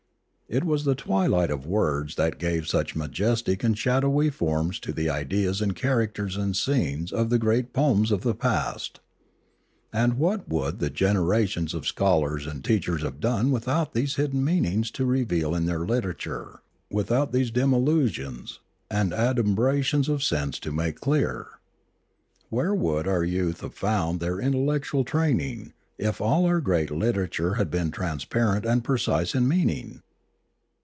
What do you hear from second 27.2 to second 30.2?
ture had been transparent and precise in meaning